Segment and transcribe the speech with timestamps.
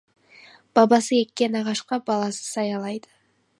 [0.79, 3.15] Бабасы еккен ағашқа баласы саялайды.